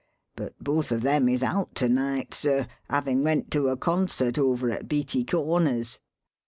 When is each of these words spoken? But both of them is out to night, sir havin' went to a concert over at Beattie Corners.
But 0.35 0.55
both 0.59 0.91
of 0.91 1.03
them 1.03 1.29
is 1.29 1.43
out 1.43 1.75
to 1.75 1.87
night, 1.87 2.33
sir 2.33 2.65
havin' 2.89 3.23
went 3.23 3.51
to 3.51 3.67
a 3.67 3.77
concert 3.77 4.39
over 4.39 4.71
at 4.71 4.87
Beattie 4.87 5.23
Corners. 5.23 5.99